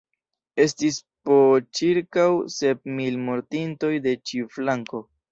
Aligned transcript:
Estis 0.63 0.95
po 1.29 1.35
ĉirkaŭ 1.79 2.23
sep 2.53 2.81
mil 3.01 3.19
mortintoj 3.27 3.91
de 4.07 4.15
ĉiu 4.31 4.49
flanko. 4.57 5.03